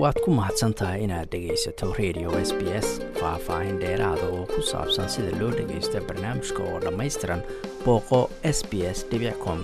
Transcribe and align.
waad 0.00 0.16
ku 0.24 0.30
mahadsan 0.38 0.72
tahay 0.78 1.04
inaad 1.06 1.28
dhegaysato 1.32 1.86
radio 2.00 2.28
s 2.48 2.50
b 2.58 2.60
s 2.84 2.88
faah-faahin 3.20 3.76
dheeraada 3.82 4.26
oo 4.36 4.44
ku 4.52 4.60
saabsan 4.70 5.08
sida 5.14 5.32
loo 5.40 5.50
dhagaysto 5.58 6.00
barnaamijka 6.08 6.60
oo 6.70 6.78
dhammaystiran 6.84 7.40
booqo 7.84 8.20
s 8.56 8.58
b 8.70 8.72
s 8.96 8.98
com 9.44 9.58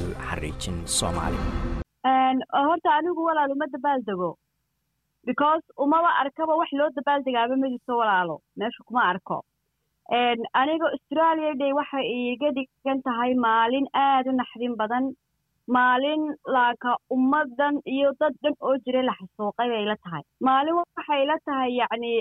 u 0.00 0.04
xariijin 0.28 0.78
soomaali. 0.98 1.40
Horta 2.68 2.90
anigu 2.98 3.20
walaal 3.28 3.52
uma 3.56 3.66
dabaaldego 3.74 4.30
because 5.28 5.64
umaba 5.84 6.10
arkaba 6.22 6.56
wax 6.60 6.70
loo 6.80 6.90
dabaaldegaaba 6.98 7.56
madiso 7.64 7.92
walaalo 8.00 8.36
meesha 8.58 8.82
kuma 8.88 9.02
arko. 9.12 9.38
Aniga 10.60 10.86
australia 10.96 11.52
day 11.62 11.72
waxay 11.80 12.04
iiga 12.18 12.48
dhigan 12.56 12.98
tahay 13.08 13.32
maalin 13.46 13.86
aada 14.04 14.30
u 14.30 14.38
naxdin 14.40 14.74
badan 14.80 15.04
maalin 15.76 16.22
laaka 16.54 16.96
ummadan 17.16 17.74
iyo 17.94 18.10
dad 18.20 18.34
dhan 18.42 18.54
oo 18.68 18.74
jira 18.86 19.02
la 19.08 19.14
xasuuqay 19.20 19.68
bay 19.72 19.84
la 19.90 19.96
tahay. 20.04 20.22
Maalin 20.48 20.74
waxay 20.80 21.22
la 21.30 21.36
tahay 21.46 21.70
yacni 21.80 22.12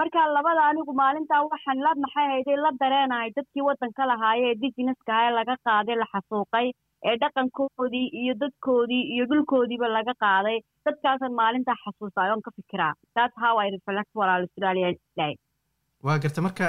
markaa 0.00 0.26
labada 0.36 0.62
anigu 0.70 0.92
maalintaa 1.02 1.42
waxaan 1.50 1.78
la 1.86 1.92
maxay 2.04 2.26
hayday 2.32 2.56
la 2.64 2.70
dareenahay 2.80 3.30
dadkii 3.36 3.66
waddanka 3.68 4.06
lahaaye 4.12 4.44
ee 4.50 4.54
dijineska 4.64 5.12
ee 5.26 5.30
laga 5.38 5.56
qaaday 5.68 5.96
la 6.02 6.06
xasuuqay 6.14 6.66
ee 7.08 7.16
dhaqankoodii 7.22 8.06
iyo 8.22 8.34
dadkoodii 8.42 9.02
iyo 9.14 9.24
dhulkoodiiba 9.30 9.88
laga 9.96 10.14
qaaday. 10.24 10.58
Dadkaasaan 10.86 11.34
maalintaa 11.40 11.76
xasuusaay 11.84 12.30
oon 12.30 12.42
ka 12.46 12.50
fikiraa 12.56 12.92
that's 13.16 13.36
how 13.44 13.54
I 13.64 13.68
reflect 13.76 14.10
walaal 14.20 14.42
Australia 14.46 14.88
day 15.20 15.34
waa 16.06 16.18
garta 16.22 16.42
marka 16.46 16.66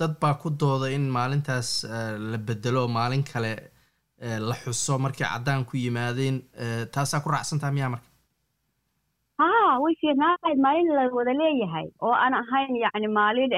dad 0.00 0.12
baa 0.22 0.34
ku 0.42 0.48
dooda 0.62 0.86
in 0.96 1.04
maalintaas 1.18 1.68
la 2.32 2.38
bedelo 2.48 2.82
maalin 2.96 3.22
kale 3.32 3.52
la 4.48 4.54
xuso 4.64 4.98
markay 4.98 5.26
caddaan 5.28 5.64
ku 5.68 5.76
yimaadeen 5.84 6.36
taasaa 6.94 7.20
ku 7.24 7.30
raacsantaha 7.34 7.72
miyaa 7.76 7.90
marka? 7.94 8.08
Haa 9.42 9.78
way 9.84 9.94
fiirnaanayd 10.00 10.58
maalin 10.66 10.88
la 10.98 11.04
wada 11.18 11.32
leeyahay 11.42 11.86
oo 12.06 12.12
aan 12.24 12.34
ahayn 12.42 12.76
yacni 12.84 13.08
maalin 13.18 13.50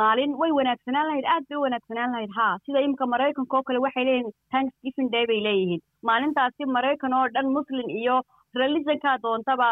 maalin 0.00 0.32
way 0.40 0.50
wanaagsanaan 0.58 1.06
lahayd 1.10 1.26
aad 1.34 1.44
bay 1.48 1.56
u 1.58 1.62
wanaagsanaan 1.66 2.12
lahayd. 2.14 2.32
Haa 2.38 2.58
sida 2.66 2.80
imika 2.86 3.06
maraykanka 3.14 3.56
oo 3.56 3.62
kale 3.68 3.78
waxay 3.86 4.04
leeyihiin 4.08 4.32
thanksgiving 4.52 5.08
day 5.14 5.24
bay 5.30 5.40
leeyihiin. 5.46 5.80
Maalintaasi 6.08 6.66
maraykan 6.76 7.14
oo 7.18 7.26
dhan 7.34 7.48
muslim 7.58 7.88
iyo 8.00 8.16
religionkaa 8.60 9.16
doontaba 9.24 9.68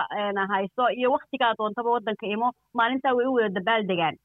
hayso 0.55 0.85
iyo 0.99 1.09
waktigaa 1.17 1.55
doontaba 1.59 1.91
waddanka 1.97 2.27
imo 2.35 2.49
maalintaa 2.81 3.15
way 3.19 3.27
u 3.31 3.35
wada 3.39 3.55
dabaaldegaan 3.61 4.17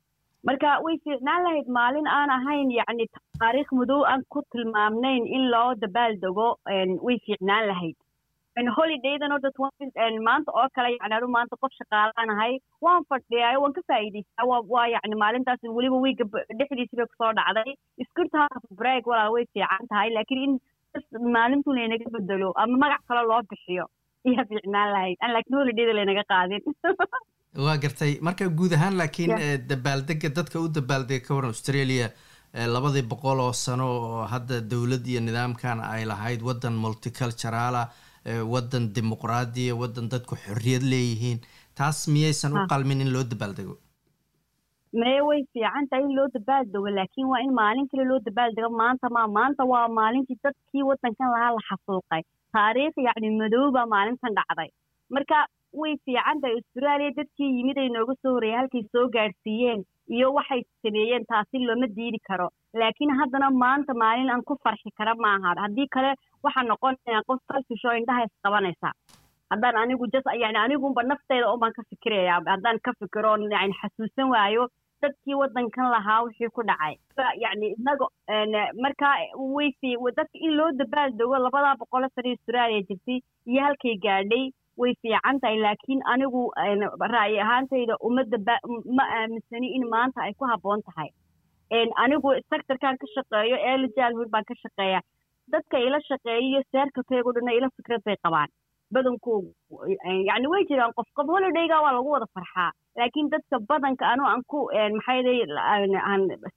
marka 0.48 0.70
way 0.86 0.96
fiicnaan 1.06 1.44
lahayd 1.48 1.68
maalin 1.78 2.08
aan 2.18 2.30
ahayn 2.38 2.72
yacni 2.80 3.06
taariikh 3.42 3.72
madow 3.80 4.00
aan 4.12 4.24
ku 4.34 4.42
tilmaamnayn 4.56 5.24
in 5.38 5.44
loo 5.54 5.70
dabaaldego 5.84 6.48
way 7.08 7.18
fiicnaan 7.28 7.68
lahayd. 7.72 7.96
Holidaydan 8.78 9.32
maanta 10.28 10.52
oo 10.60 10.68
kale 10.76 10.90
yani 11.02 11.28
maanta 11.36 11.56
qof 11.62 11.72
shaqaalaanahay 11.80 12.54
waan 12.86 13.06
fadhiyayo 13.14 13.62
waan 13.64 13.74
ka 13.78 13.82
faa'iidaystaa 13.92 14.46
waa 14.74 14.86
yacni 14.96 15.16
maalintaas 15.24 15.64
weliba 15.78 15.98
wiiga 16.06 16.26
dhexdiisi 16.60 16.96
bay 17.00 17.08
ku 17.12 17.16
soo 17.24 17.32
dhacday. 17.40 17.74
Iskurta 18.04 18.48
break 18.82 19.08
walaal 19.12 19.34
way 19.36 19.46
fiican 19.54 19.88
tahay 19.94 20.10
laakiin 20.18 20.44
in 20.46 20.54
maalintu 21.38 21.74
laynaga 21.80 22.14
bedelo 22.18 22.50
ama 22.64 22.78
magac 22.84 23.02
kale 23.10 23.24
loo 23.32 23.42
bixiyo 23.52 23.86
ayaa 24.28 24.46
fiicnaan 24.52 24.90
lahayd. 24.96 25.18
Aan 25.24 25.34
laakiin 25.36 25.58
holidayda 25.62 25.94
laynaga 26.00 26.24
qaadin 26.34 26.62
waa 27.66 27.78
gartay 27.78 28.18
marka 28.28 28.48
guud 28.60 28.74
ahaan 28.78 28.96
laakiin 29.02 29.34
dabaaldega 29.72 30.30
dadka 30.38 30.60
u 30.60 30.68
dabaaldega 30.78 31.26
ka 31.28 31.36
waran 31.36 31.54
australia 31.56 32.08
labadii 32.76 33.06
boqol 33.12 33.40
oo 33.46 33.54
sano 33.54 33.88
oo 33.98 34.24
hadda 34.34 34.62
dowlad 34.72 35.06
iyo 35.08 35.22
nidaamkan 35.28 35.80
ay 35.94 36.06
lahayd 36.12 36.42
waddan 36.50 36.74
multiculturala 36.86 37.84
waddan 38.54 38.84
dimuqraadiya 38.96 39.76
waddan 39.82 40.10
dadku 40.14 40.36
xorriyad 40.46 40.84
leeyihiin 40.94 41.40
taas 41.80 42.08
miyaysan 42.14 42.54
u 42.58 42.68
qalmin 42.72 43.02
in 43.06 43.14
loo 43.14 43.24
dabaaldego? 43.32 43.74
Meye 45.02 45.22
way 45.28 45.42
fiican 45.54 45.88
tahay 45.90 46.04
in 46.08 46.16
loo 46.18 46.28
dabaaldego 46.36 46.90
laakiin 46.98 47.28
waa 47.34 47.42
in 47.46 47.54
maalin 47.60 47.88
kale 47.92 48.04
loo 48.12 48.20
dabaaldego. 48.28 48.70
Maanta 48.82 49.10
ma 49.16 49.24
maanta 49.38 49.64
waa 49.72 49.88
maalintii 50.00 50.38
dadkii 50.44 50.84
waddankan 50.90 51.32
lahaa 51.34 51.52
la 51.56 51.62
xasuuqay. 51.70 52.22
Taariikh 52.54 52.98
yacni 53.08 53.30
madow 53.42 53.66
baa 53.78 53.86
maalintan 53.96 54.36
dhacday. 54.38 54.70
Marka 55.10 55.38
way 55.82 55.94
fiican 56.06 56.42
tahay 56.42 56.56
australia 56.60 57.12
dadkii 57.20 57.50
yimid 57.58 57.78
ay 57.84 57.90
nooga 57.96 58.14
soo 58.22 58.34
horreeyay 58.36 58.58
halkay 58.62 58.84
soo 58.94 59.06
gaadhsiiyeen 59.16 59.82
iyo 60.18 60.28
waxay 60.38 60.62
sameeyeen 60.84 61.26
taasi 61.32 61.60
looma 61.68 61.88
diidi 61.98 62.20
karo. 62.30 62.48
Laakiin 62.82 63.12
haddana 63.20 63.50
maanta 63.64 63.94
maalin 64.04 64.30
aan 64.34 64.44
ku 64.50 64.56
farxi 64.64 64.92
kara 64.98 65.14
maaha 65.26 65.56
haddii 65.66 65.88
kale 65.96 66.12
waxaa 66.44 66.64
noqonaya 66.72 67.22
qof 67.28 67.40
selfish 67.52 67.86
oo 67.90 67.96
indhaha 68.02 68.26
isqabanaysa. 68.30 68.92
Haddaan 69.52 69.76
anigu 69.84 70.08
just 70.14 70.28
yani 70.44 70.58
aniguba 70.66 71.04
nafteyda 71.12 71.52
unbaan 71.54 71.74
ka 71.78 71.84
fikiraya 71.90 72.40
haddaan 72.54 72.80
ka 72.86 72.92
fikiro 73.00 73.34
yani 73.56 73.74
xasuusan 73.82 74.30
waayo 74.34 74.68
dadkii 75.02 75.36
waddankan 75.42 75.90
lahaa 75.96 76.22
wixii 76.26 76.50
ku 76.58 76.62
dhacay. 76.70 76.96
Yani 77.44 77.68
inaga 77.80 78.08
markaa 78.84 79.16
way 79.56 79.72
dadka 80.18 80.38
in 80.48 80.52
loo 80.58 80.72
dabaaldego 80.82 81.38
labadaa 81.46 81.76
boqolo 81.82 82.08
sane 82.16 82.30
australia 82.36 82.82
jirtay 82.90 83.20
iyo 83.52 83.62
halkay 83.68 83.96
gaadhay 84.06 84.44
way 84.82 84.94
fiican 85.02 85.40
tahay 85.42 85.58
laakiin 85.66 86.02
anigu 86.14 86.42
ra'yi 87.16 87.40
ahaantayda 87.46 87.96
uma 88.08 88.24
daba 88.34 88.56
ma 88.98 89.04
aaminsani 89.20 89.68
in 89.78 89.84
maanta 89.94 90.22
ay 90.28 90.34
ku 90.40 90.46
habboon 90.52 90.82
tahay. 90.90 91.10
Anigu 92.04 92.30
sectorkan 92.50 92.98
ka 93.02 93.08
shaqeeyo 93.16 93.58
childhood 93.98 94.30
baan 94.34 94.46
ka 94.50 94.56
shaqeeya. 94.64 95.00
Dadka 95.54 95.78
ila 95.88 96.00
shaqeeya 96.10 96.42
iyo 96.50 96.62
seerkalkaygu 96.72 97.34
dhana 97.38 97.52
ila 97.58 97.70
fikrad 97.78 98.02
bay 98.06 98.18
qabaan. 98.26 98.50
Badankoogu 98.94 99.52
yani 100.30 100.48
way 100.54 100.64
jiraan 100.70 100.94
qof 100.98 101.08
qof 101.18 101.28
holidayga 101.36 101.82
waa 101.86 101.94
lagu 101.98 102.10
wada 102.16 102.28
farxaa. 102.36 102.72
Laakiin 102.98 103.30
dadka 103.34 103.60
badanka 103.70 104.06
anu 104.14 104.24
aan 104.32 104.42
ku 104.52 104.70
maxayday 104.98 105.40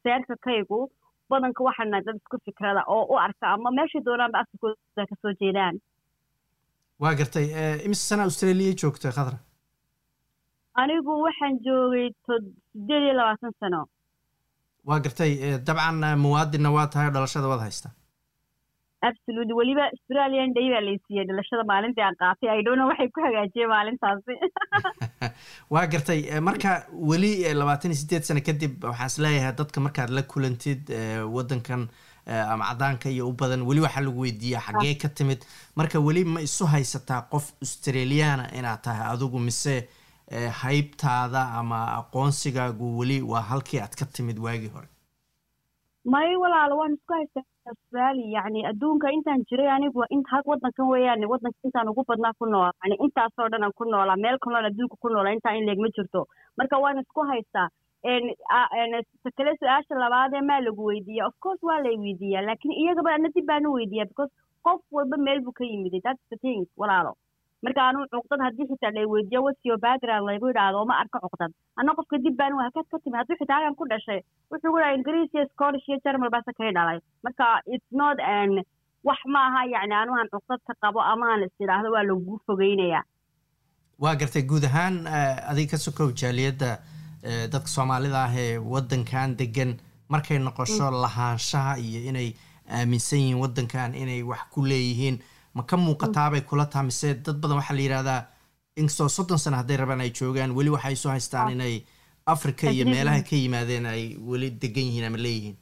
seerkalkaygu 0.05 0.81
badanka 1.31 1.65
waxaana 1.69 2.00
dad 2.06 2.16
isku 2.21 2.38
fikrada 2.47 2.82
oo 2.88 3.05
u 3.12 3.19
arka 3.26 3.47
ama 3.55 3.71
meeshay 3.78 4.00
doonaanba 4.06 4.38
asalkooda 4.44 5.06
ka 5.10 5.16
soo 5.22 5.32
jeedaan 5.41 5.81
waa 7.02 7.14
gartay 7.20 7.46
imise 7.86 8.04
sana 8.10 8.22
australia 8.28 8.72
joogtay 8.82 9.12
khadra 9.18 9.38
anigu 10.82 11.12
waxaan 11.26 11.54
joogay 11.66 12.08
sideed 12.26 13.02
iyo 13.04 13.14
labaatan 13.18 13.52
sano. 13.60 13.80
Waa 14.88 15.00
gartay 15.04 15.30
dabcan 15.66 16.02
muwaadinna 16.24 16.70
waa 16.76 16.86
tahay 16.92 17.06
oo 17.08 17.14
dhalashada 17.16 17.48
waad 17.52 17.60
haystaa 17.66 17.92
absolutely 19.08 19.54
weliba 19.60 19.84
australian 19.94 20.54
day 20.56 20.66
baa 20.74 20.80
laysiiyey 20.88 21.24
dhalashada 21.28 21.64
maalintii 21.70 22.04
aan 22.06 22.16
qaatay. 22.22 22.48
Idhowna 22.60 22.86
waxay 22.90 23.08
ku 23.14 23.20
hagaajiyeen 23.26 23.70
maalintaasi. 23.74 24.34
Waa 25.74 25.86
gartay 25.92 26.20
marka 26.48 26.70
weli 27.10 27.32
labaatan 27.60 27.90
iyo 27.92 28.00
sideed 28.02 28.24
sano 28.28 28.40
kadib 28.48 28.84
waxaan 28.90 29.12
is 29.12 29.18
leeyahay 29.24 29.54
dadka 29.60 29.84
markaad 29.86 30.10
la 30.18 30.22
kulantid 30.32 30.82
waddankan 31.36 31.82
ama 32.26 32.64
caddaanka 32.70 33.09
iyo 33.10 33.28
u 33.28 33.32
badan. 33.32 33.62
Weli 33.62 33.81
waxaa 33.81 34.00
lagu 34.06 34.20
weydiiyaa 34.20 34.60
xaggee 34.66 34.94
ka 34.94 35.09
timid. 35.09 35.41
Marka 35.76 36.00
weli 36.00 36.25
ma 36.25 36.41
isu 36.41 36.66
haysataa 36.66 37.22
qof 37.32 37.53
australiana 37.62 38.50
inaad 38.59 38.82
tahay 38.82 39.06
adigu 39.14 39.38
mise 39.38 39.88
haybtaada 40.62 41.42
ama 41.60 41.78
aqoonsigaagu 42.00 42.98
weli 42.98 43.22
waa 43.22 43.41
halkii 43.50 43.81
aad 43.81 43.94
ka 43.98 44.06
timid 44.06 44.38
waagii 44.38 44.69
hore? 44.75 44.88
May 46.04 46.37
walaalo 46.37 46.76
waan 46.78 46.92
isku 46.94 47.12
haystaa 47.12 47.42
australia. 47.72 48.26
Yacni 48.38 48.66
adduunka 48.70 49.10
intaan 49.10 49.44
jiray 49.50 49.70
anigu 49.76 50.04
inta 50.10 50.43
waddankan 50.50 50.87
weeyaan 50.93 51.25
waddanka 51.32 51.58
intaan 51.64 51.88
ugu 51.88 52.04
badnaa 52.08 52.32
ku 52.38 52.47
noolaa 52.47 52.72
yani 52.84 52.97
intaasoo 53.06 53.48
dhan 53.53 53.62
aan 53.64 53.72
ku 53.78 53.84
noolaa 53.84 54.16
meel 54.16 54.38
kaloon 54.44 54.64
adduunka 54.70 54.97
ku 55.03 55.08
noolaa 55.08 55.32
intaan 55.37 55.56
in 55.56 55.66
leeg 55.66 55.78
ma 55.84 55.88
jirto. 55.97 56.26
Marka 56.58 56.78
waan 56.78 56.98
isku 57.03 57.20
haystaa 57.31 57.69
kale 59.37 59.53
su'aasha 59.61 59.94
labaadee 60.05 60.43
maa 60.50 60.61
lagu 60.67 60.84
weydiiya 60.91 61.27
of 61.31 61.34
course 61.47 61.62
waa 61.71 61.81
lay 61.87 61.97
weydiiyaa 62.05 62.43
laakiin 62.49 62.75
iyagaba 62.83 63.15
ana 63.15 63.28
dib 63.37 63.47
baanu 63.53 63.72
weydiiyaa 63.78 64.09
because 64.12 64.32
qof 64.69 64.81
walba 64.99 65.17
meel 65.26 65.41
buu 65.47 65.53
ka 65.61 65.64
yimiday 65.64 66.00
that's 66.06 66.25
the 66.31 66.37
thing. 66.44 66.62
Walaalo 66.82 67.12
marka 67.67 67.82
anu 67.88 68.06
cuqdad 68.14 68.41
haddii 68.47 68.67
xitaa 68.70 68.93
lay 68.97 69.05
weydiiyo 69.14 69.43
your 69.69 69.79
background? 69.87 70.26
Laygu 70.29 70.49
yidhaahdo 70.50 70.85
ma 70.91 70.99
arka 71.03 71.19
cuqdad 71.25 71.53
ana 71.82 71.94
qofka 72.00 72.19
dib 72.26 72.37
baan 72.41 72.58
halkaad 72.62 72.87
ka 72.94 72.99
timi 73.05 73.17
hadduu 73.20 73.38
xitaa 73.43 73.58
halkan 73.58 73.76
ku 73.81 73.88
dhashay 73.93 74.20
wuxuu 74.50 74.73
ku 74.75 74.79
dhaha 74.82 74.94
ingiriis 74.99 75.35
iyo 75.35 75.44
scottish 75.52 75.88
iyo 75.88 75.99
germal 76.05 76.31
baase 76.37 76.52
kay 76.61 76.73
dhalay 76.79 76.99
marka 77.29 77.47
it's 77.76 77.91
not 78.02 78.19
an 78.38 78.50
wax 79.09 79.20
maaha 79.37 79.61
yacni 79.75 79.94
anuhan 80.02 80.29
cuqdad 80.35 80.61
ka 80.69 80.75
qabo 80.87 81.00
amahan 81.12 81.43
is 81.49 81.55
idhaahdo 81.64 81.93
waa 81.97 82.05
lagu 82.11 82.38
fogeynayaa 82.47 83.05
waa 84.05 84.14
gartay 84.23 84.43
guud 84.52 84.64
ahaan 84.70 84.94
adiga 85.52 85.70
ka 85.75 85.79
sokow 85.87 86.09
jaaliyadda 86.23 86.70
dadka 87.22 87.68
soomaalida 87.68 88.24
ah 88.24 88.32
ee 88.38 88.58
waddankan 88.58 89.36
degan 89.36 89.76
markay 90.08 90.38
noqosho 90.38 90.90
lahaanshaha 91.02 91.78
iyo 91.78 92.00
inay 92.10 92.28
aaminsan 92.70 93.18
yihiin 93.18 93.38
waddankan 93.42 93.94
inay 93.94 94.22
wax 94.22 94.40
ku 94.50 94.60
leeyihiin 94.70 95.18
ma 95.54 95.62
ka 95.62 95.76
muuqataabay 95.76 96.40
kula 96.40 96.66
taha 96.66 96.82
mise 96.84 97.14
dad 97.24 97.36
badan 97.40 97.56
waxaa 97.60 97.74
la 97.76 97.82
yidhahdaa 97.82 98.20
inkastoo 98.76 99.08
soddon 99.08 99.38
sano 99.38 99.56
hadday 99.56 99.76
rabaan 99.76 100.00
ay 100.00 100.10
joogaan 100.10 100.50
weli 100.56 100.70
waxay 100.70 100.96
soo 100.96 101.10
haystaan 101.10 101.52
inay 101.52 101.82
africa 102.26 102.64
iyo 102.70 102.84
meelaha 102.86 103.22
ka 103.22 103.36
yimaadeen 103.36 103.86
ay 103.86 104.16
weli 104.28 104.50
degan 104.50 104.84
yihiin 104.88 105.04
ama 105.08 105.18
leeyihiin 105.18 105.56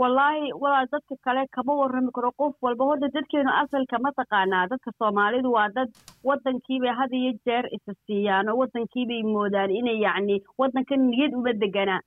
wallaahi 0.00 0.52
walaa 0.62 0.86
dadka 0.92 1.14
kale 1.24 1.46
kama 1.56 1.74
warrami 1.80 2.10
karo. 2.16 2.30
Qof 2.40 2.54
walba 2.62 2.84
horta 2.88 3.08
dadkeenu 3.16 3.50
asalka 3.62 3.98
ma 4.04 4.10
taqaanaa. 4.18 4.66
Dadka 4.72 4.90
soomaalidu 4.98 5.52
waa 5.56 5.68
dad 5.76 5.88
waddankiibay 6.28 6.94
had 7.00 7.12
iyo 7.20 7.32
jeer 7.46 7.64
isa 7.76 7.92
siiyaan 8.06 8.48
oo 8.48 8.56
waddankiibay 8.60 9.22
moodaan 9.22 9.70
inay 9.70 9.98
yacni 10.04 10.36
waddankan 10.58 11.02
niyad 11.10 11.32
uma 11.40 11.52
deganaa. 11.62 12.00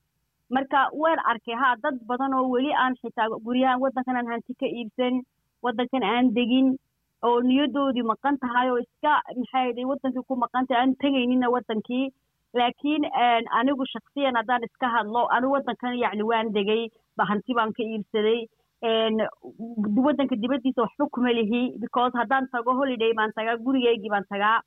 Marka 0.49 0.79
waan 1.01 1.19
arkay 1.31 1.55
haa 1.63 1.75
dad 1.83 1.99
badan 2.07 2.33
oo 2.33 2.47
weli 2.53 2.71
aan 2.73 2.95
xitaa 3.01 3.27
guryahan 3.45 3.79
waddankan 3.83 4.15
aan 4.21 4.27
hanti 4.33 4.53
ka 4.59 4.65
iibsan 4.67 5.21
waddankan 5.63 6.03
aan 6.03 6.31
degin 6.37 6.67
oo 7.27 7.37
niyadoodii 7.49 8.03
maqan 8.13 8.37
tahay 8.41 8.69
oo 8.71 8.79
iska 8.85 9.13
maxay 9.37 9.73
dhay 9.75 9.85
waddankii 9.91 10.23
ku 10.27 10.35
maqan 10.43 10.67
tahay 10.67 10.81
aan 10.81 10.95
tegaynina 11.01 11.49
waddankii 11.55 12.05
laakiin 12.59 13.03
anigu 13.59 13.85
shaksiyan 13.93 14.35
haddaan 14.39 14.63
iska 14.69 14.87
hadlo 14.95 15.21
anigu 15.35 15.53
waddankan 15.57 15.97
yacni 16.03 16.23
waan 16.31 16.53
degay 16.57 16.81
hanti 17.29 17.53
baan 17.57 17.71
ka 17.77 17.83
iibsaday 17.83 18.39
waddanka 20.05 20.35
dibaddiisa 20.35 20.81
waxba 20.85 21.05
kuma 21.13 21.31
lihi 21.39 21.61
because 21.83 22.13
haddaan 22.21 22.47
tago 22.51 22.73
holiday 22.79 23.13
baan 23.19 23.31
tagaa 23.37 23.57
gurigeygii 23.65 24.09
baan 24.09 24.25
tagaa. 24.33 24.59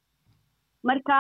Marka 0.88 1.16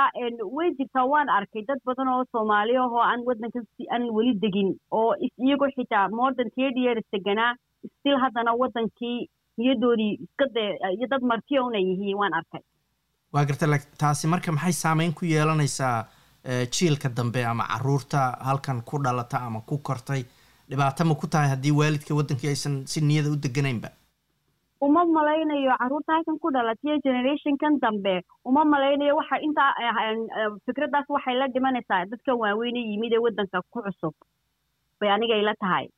way 0.56 0.70
jirtaa 0.78 1.04
waan 1.12 1.28
arkay 1.36 1.62
dad 1.68 1.80
badan 1.86 2.08
oo 2.14 2.24
soomaali 2.32 2.76
ah 2.76 2.86
oo 2.88 3.00
aan 3.10 3.20
waddankan 3.28 3.64
aan 3.94 4.04
weli 4.16 4.34
degin 4.42 4.70
oo 4.90 5.14
iyagoo 5.46 5.70
xitaa 5.76 6.08
more 6.08 6.34
than 6.38 6.50
thirty 6.56 6.80
years 6.86 7.04
deganaa 7.12 7.54
still 7.94 8.18
haddana 8.24 8.52
waddankii 8.62 9.28
niyadoodii 9.58 10.12
iska 10.24 10.46
dee 10.54 11.06
dad 11.10 11.22
martiya 11.30 11.62
una 11.64 11.78
yihiin 11.78 12.16
waan 12.20 12.34
arkay. 12.40 12.60
Waa 13.32 13.44
garta 13.48 13.66
taasi 14.02 14.26
marka 14.28 14.52
maxay 14.52 14.72
saameyn 14.82 15.14
ku 15.18 15.24
yeelanaysaa 15.34 16.04
jiilka 16.76 17.08
dambe 17.08 17.44
ama 17.46 17.64
carruurta 17.72 18.36
halkan 18.48 18.82
ku 18.82 18.98
dhalata 19.04 19.38
ama 19.46 19.60
ku 19.60 19.78
kortay 19.78 20.22
dhibaato 20.70 21.04
ma 21.04 21.14
ku 21.14 21.26
tahay 21.26 21.48
haddii 21.48 21.70
waalidka 21.80 22.14
waddankii 22.14 22.48
aysan 22.54 22.74
si 22.86 23.00
niyada 23.00 23.30
u 23.32 23.36
deganaynba 23.36 23.88
uma 24.80 25.04
malaynayo 25.16 25.72
carruurta 25.80 26.12
halkan 26.12 26.38
ku 26.38 26.50
dhalatiyo 26.52 26.98
generationkan 27.04 27.78
dambe. 27.80 28.20
Uma 28.44 28.64
malaynayo 28.64 29.16
waxa 29.16 29.36
intaa 29.40 29.72
fikraddaas 30.66 31.06
waxay 31.08 31.34
la 31.40 31.46
dhimanaysaa 31.54 32.04
dadkan 32.10 32.36
waaweyne 32.42 32.80
yimid 32.90 33.12
ee 33.12 33.18
waddanka 33.26 33.62
ku 33.72 33.80
cusub. 33.82 34.14
Bay 35.00 35.08
anigay 35.10 35.40
la 35.42 35.54
tahay. 35.60 35.88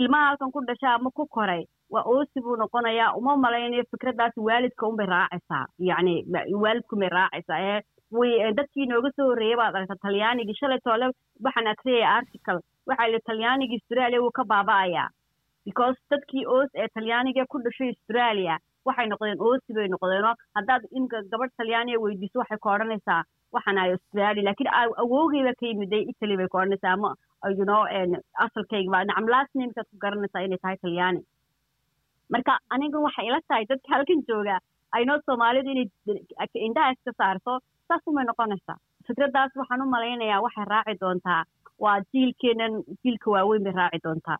Ilmaha 0.00 0.26
halkan 0.28 0.50
ku 0.52 0.60
dhasha 0.64 0.94
ama 0.94 1.10
ku 1.10 1.26
koray 1.26 1.64
waa 1.90 2.02
oosi 2.12 2.40
buu 2.40 2.56
noqonayaa. 2.56 3.12
Uma 3.18 3.36
malaynayo 3.36 3.84
fikraddaas 3.90 4.32
waalidka 4.36 4.86
unbay 4.88 5.06
raacaysaa. 5.06 5.66
Yacni 5.78 6.24
waalidkunbay 6.62 7.08
raacaysaa 7.08 7.60
ee 7.60 7.80
dadkii 8.12 8.86
nooga 8.86 9.10
soo 9.16 9.26
horreeyay 9.30 9.56
baad 9.60 9.74
aragta 9.76 9.96
talyaanigii 10.02 10.54
shalay 10.60 10.78
toole 10.84 11.10
waxaan 11.44 11.66
akriyaya 11.66 12.14
article. 12.16 12.60
Waxaa 12.86 13.08
la 13.12 13.18
talyaanigii 13.26 13.78
australia 13.80 14.20
wuu 14.22 14.30
ka 14.30 14.44
baaba'ayaa. 14.44 15.08
Because 15.64 15.96
dadkii 16.10 16.46
oos 16.46 16.70
ee 16.74 16.88
talyaaniga 16.94 17.44
ku 17.48 17.58
dhashay 17.64 17.88
australia 17.94 18.58
waxay 18.86 19.06
noqdeen 19.06 19.40
oosi 19.40 19.74
bay 19.74 19.88
noqdeenoo 19.88 20.34
haddaad 20.56 20.82
imka 20.98 21.22
gabadh 21.32 21.52
talyaaniga 21.60 22.00
weydiiso 22.04 22.38
waxay 22.42 22.58
ka 22.64 22.70
odhanaysaa 22.74 23.22
waxaan 23.52 23.78
ahay 23.78 23.92
australia. 23.96 24.42
Laakiin 24.48 24.70
awowgeyba 25.02 25.52
ka 25.60 25.66
yimiday 25.66 26.02
italy 26.12 26.36
bay 26.40 26.48
ka 26.52 26.58
odhanaysaa 26.58 26.92
ama 26.96 27.14
you 27.58 27.64
know 27.68 27.82
asalkayga 28.44 29.04
nacam 29.04 29.28
last 29.34 29.52
namekaad 29.54 29.86
ku 29.92 29.96
garanaysaa 30.04 30.46
inay 30.48 30.58
tahay 30.64 30.76
talyaani. 30.84 31.20
Marka 32.32 32.56
aniga 32.70 32.98
waxay 33.06 33.26
ila 33.28 33.40
tahay 33.48 33.64
dadka 33.72 33.94
halkan 33.94 34.24
jooga. 34.28 34.56
Aynoo 34.96 35.20
soomaalidu 35.26 35.70
inay 35.70 35.88
indhaha 36.66 36.92
iska 36.96 37.12
saarto 37.20 37.60
saas 37.88 38.02
umay 38.06 38.24
noqonaysaa? 38.24 38.76
Fikraddaas 39.06 39.52
waxaan 39.60 39.82
u 39.82 39.86
malaynayaa 39.94 40.40
waxay 40.46 40.64
raaci 40.72 40.94
doontaa. 41.00 41.42
Waa 41.84 41.98
jiilkeenan 42.12 42.72
jiilka 43.02 43.30
waaweyn 43.34 43.64
bay 43.64 43.72
raaci 43.80 44.00
doontaa. 44.04 44.38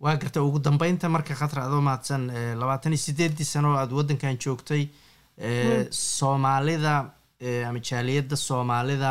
Waa 0.00 0.16
garta 0.16 0.42
ugu 0.42 0.58
dambeynta 0.64 1.08
marka 1.08 1.34
khatra 1.34 1.64
adoo 1.66 1.80
mahadsan 1.80 2.22
labaatan 2.60 2.92
iyo 2.92 3.02
sideeddii 3.06 3.44
sano 3.52 3.68
oo 3.72 3.78
aada 3.78 3.94
waddankan 3.98 4.38
joogtay 4.44 4.82
soomaalida 5.90 6.94
ama 7.68 7.78
jaaliyadda 7.88 8.36
soomaalida 8.36 9.10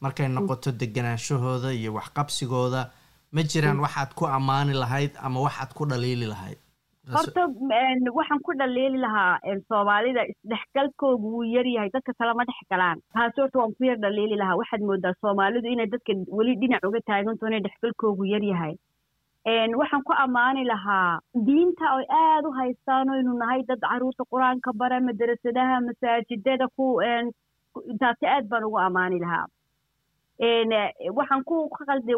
markay 0.00 0.28
noqoto 0.28 0.72
deganaanshahooda 0.80 1.72
iyo 1.72 1.94
waxqabsigooda 1.98 2.90
ma 3.32 3.42
jiraan 3.42 3.80
waxaad 3.84 4.10
ku 4.18 4.26
ammaani 4.26 4.74
lahayd 4.82 5.12
ama 5.22 5.40
waxaad 5.46 5.70
ku 5.74 5.86
dhaliili 5.90 6.26
lahayd 6.26 6.58
horta 7.12 7.42
waxaan 8.18 8.40
ku 8.46 8.52
dhaliili 8.60 8.98
lahaa 8.98 9.38
soomaalida 9.68 10.22
isdhexgalkoogu 10.32 11.26
wuu 11.34 11.44
yaryahay 11.56 11.90
dadka 11.96 12.12
kale 12.18 12.32
ma 12.34 12.44
dhex 12.48 12.60
galaan. 12.70 12.98
Taasi 13.14 13.40
horta 13.40 13.58
waan 13.58 13.74
ku 13.78 13.84
yar 13.84 13.96
dhaliili 14.04 14.36
lahaa. 14.40 14.56
Waxaad 14.60 14.80
moodaa 14.88 15.12
soomaalidu 15.20 15.68
inay 15.74 15.86
dadka 15.94 16.12
weli 16.38 16.54
dhinac 16.60 16.84
uga 16.88 17.00
taaganto 17.08 17.46
inay 17.46 17.60
dhexgalkoogu 17.66 18.24
yaryahay 18.34 18.74
waxaan 19.80 20.02
ku 20.08 20.12
ammaani 20.24 20.64
lahaa 20.72 21.20
diinta 21.46 21.84
ay 21.96 22.06
aada 22.22 22.48
u 22.48 22.52
haystaan 22.60 23.10
oynu 23.16 23.32
nahay 23.42 23.60
dad 23.68 23.80
carruurta 23.90 24.24
qur'aanka 24.32 24.72
bara 24.80 25.00
madarasadaha 25.08 25.80
masaajidada 25.88 26.66
ku 26.76 26.86
taasi 28.00 28.26
aad 28.26 28.48
baan 28.48 28.64
ugu 28.68 28.78
ammaani 28.88 29.18
lahaa. 29.24 29.46
Waxaan 31.18 31.44
ku 31.48 31.68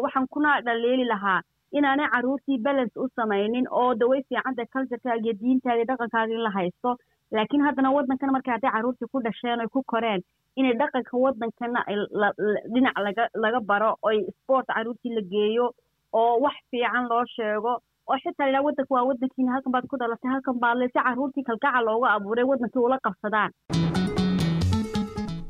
waxaan 0.05 0.27
kuna 0.33 0.61
dhaliili 0.65 1.03
lahaa 1.13 1.41
inaanay 1.71 2.09
caruurtii 2.13 2.57
balance 2.67 2.95
u 3.03 3.07
samaynin 3.15 3.67
oo 3.81 3.93
daway 3.95 4.21
fiicanta 4.29 4.65
culturekaaga 4.73 5.21
iyo 5.23 5.33
diintaaga 5.41 5.83
dhaqankaaga 5.89 6.33
in 6.37 6.43
la 6.47 6.51
haysto 6.57 6.97
laakiin 7.31 7.65
haddana 7.67 7.91
waddankan 7.97 8.31
markay 8.35 8.53
hadday 8.55 8.71
caruurtii 8.75 9.07
ku 9.11 9.21
dhasheen 9.25 9.61
oy 9.63 9.67
ku 9.75 9.83
koreen 9.93 10.21
inay 10.55 10.73
dhaqanka 10.81 11.17
waddankana 11.25 11.79
dhinac 12.73 12.95
laga 13.43 13.59
baro 13.71 13.91
oy 14.09 14.17
sport 14.37 14.67
caruurtii 14.75 15.13
la 15.17 15.21
geeyo 15.33 15.65
oo 16.13 16.33
wax 16.45 16.55
fiican 16.71 17.07
loo 17.11 17.23
sheego 17.35 17.73
oo 18.09 18.17
xitaa 18.23 18.45
ladhaha 18.47 18.65
waddanka 18.67 18.95
waa 18.95 19.07
waddankiina 19.09 19.51
halkan 19.53 19.71
baad 19.75 19.87
ku 19.91 19.97
dhalatay 20.03 20.31
halkan 20.33 20.59
baad 20.63 20.85
si 20.87 20.99
caruurtii 21.07 21.43
kalgacal 21.49 21.85
looga 21.89 22.07
abuuray 22.15 22.45
waddankii 22.51 22.85
ula 22.87 22.99
qabsadaan 23.07 23.51